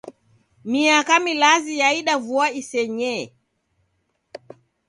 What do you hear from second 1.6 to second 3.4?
yaida vua isenyee.